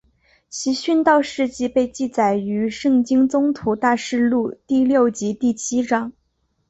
[0.49, 6.11] 其殉道事迹被记载于圣经宗徒大事录第六及第七章。